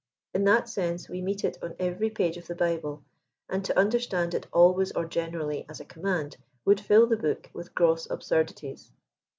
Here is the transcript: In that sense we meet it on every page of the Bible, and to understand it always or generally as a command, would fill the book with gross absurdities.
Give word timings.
In 0.33 0.45
that 0.45 0.67
sense 0.67 1.07
we 1.07 1.21
meet 1.21 1.43
it 1.43 1.59
on 1.61 1.75
every 1.77 2.09
page 2.09 2.35
of 2.35 2.47
the 2.47 2.55
Bible, 2.55 3.03
and 3.47 3.63
to 3.63 3.77
understand 3.77 4.33
it 4.33 4.47
always 4.51 4.91
or 4.93 5.05
generally 5.05 5.63
as 5.69 5.79
a 5.79 5.85
command, 5.85 6.37
would 6.65 6.79
fill 6.79 7.05
the 7.05 7.17
book 7.17 7.51
with 7.53 7.75
gross 7.75 8.09
absurdities. 8.09 8.91